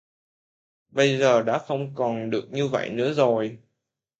Bây 0.89 1.17
giờ 1.19 1.43
đã 1.43 1.57
không 1.57 1.95
còn 1.95 2.29
được 2.29 2.45
như 2.51 2.67
vậy 2.67 2.89
nữa 2.89 3.13
rồi 3.13 3.57